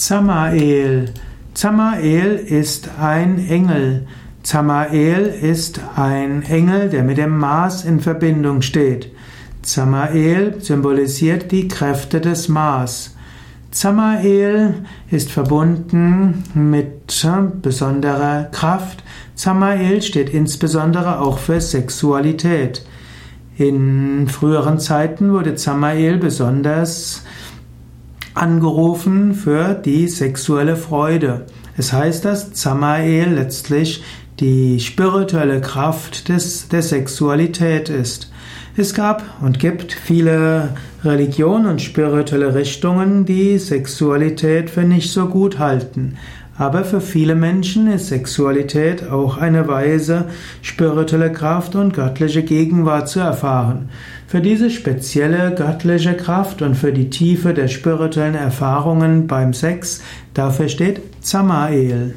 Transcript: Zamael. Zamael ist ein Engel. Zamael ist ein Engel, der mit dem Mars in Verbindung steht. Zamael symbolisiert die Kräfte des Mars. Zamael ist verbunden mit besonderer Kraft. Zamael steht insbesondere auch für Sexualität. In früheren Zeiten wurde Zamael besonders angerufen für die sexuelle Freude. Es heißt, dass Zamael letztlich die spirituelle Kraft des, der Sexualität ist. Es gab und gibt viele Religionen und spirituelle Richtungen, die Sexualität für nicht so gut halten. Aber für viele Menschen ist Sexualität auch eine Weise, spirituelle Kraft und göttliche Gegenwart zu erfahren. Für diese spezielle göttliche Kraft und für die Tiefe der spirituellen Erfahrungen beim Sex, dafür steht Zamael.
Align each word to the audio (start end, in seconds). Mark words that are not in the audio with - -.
Zamael. 0.00 1.12
Zamael 1.52 2.36
ist 2.36 2.88
ein 2.98 3.46
Engel. 3.50 4.06
Zamael 4.42 5.26
ist 5.26 5.78
ein 5.94 6.42
Engel, 6.42 6.88
der 6.88 7.02
mit 7.02 7.18
dem 7.18 7.36
Mars 7.36 7.84
in 7.84 8.00
Verbindung 8.00 8.62
steht. 8.62 9.12
Zamael 9.60 10.54
symbolisiert 10.62 11.52
die 11.52 11.68
Kräfte 11.68 12.22
des 12.22 12.48
Mars. 12.48 13.14
Zamael 13.72 14.86
ist 15.10 15.30
verbunden 15.30 16.44
mit 16.54 17.22
besonderer 17.60 18.44
Kraft. 18.44 19.04
Zamael 19.34 20.00
steht 20.00 20.30
insbesondere 20.30 21.20
auch 21.20 21.38
für 21.38 21.60
Sexualität. 21.60 22.86
In 23.58 24.28
früheren 24.28 24.78
Zeiten 24.78 25.30
wurde 25.30 25.56
Zamael 25.56 26.16
besonders 26.16 27.22
angerufen 28.40 29.34
für 29.34 29.74
die 29.74 30.08
sexuelle 30.08 30.76
Freude. 30.76 31.46
Es 31.76 31.92
heißt, 31.92 32.24
dass 32.24 32.52
Zamael 32.52 33.34
letztlich 33.34 34.02
die 34.40 34.80
spirituelle 34.80 35.60
Kraft 35.60 36.28
des, 36.28 36.68
der 36.68 36.82
Sexualität 36.82 37.90
ist. 37.90 38.32
Es 38.76 38.94
gab 38.94 39.22
und 39.42 39.58
gibt 39.58 39.92
viele 39.92 40.70
Religionen 41.04 41.66
und 41.66 41.82
spirituelle 41.82 42.54
Richtungen, 42.54 43.26
die 43.26 43.58
Sexualität 43.58 44.70
für 44.70 44.84
nicht 44.84 45.12
so 45.12 45.26
gut 45.26 45.58
halten. 45.58 46.16
Aber 46.60 46.84
für 46.84 47.00
viele 47.00 47.36
Menschen 47.36 47.90
ist 47.90 48.08
Sexualität 48.08 49.08
auch 49.08 49.38
eine 49.38 49.66
Weise, 49.66 50.26
spirituelle 50.60 51.32
Kraft 51.32 51.74
und 51.74 51.94
göttliche 51.94 52.42
Gegenwart 52.42 53.08
zu 53.08 53.18
erfahren. 53.18 53.88
Für 54.26 54.42
diese 54.42 54.68
spezielle 54.68 55.54
göttliche 55.54 56.12
Kraft 56.12 56.60
und 56.60 56.74
für 56.74 56.92
die 56.92 57.08
Tiefe 57.08 57.54
der 57.54 57.68
spirituellen 57.68 58.34
Erfahrungen 58.34 59.26
beim 59.26 59.54
Sex, 59.54 60.02
dafür 60.34 60.68
steht 60.68 61.00
Zamael. 61.22 62.14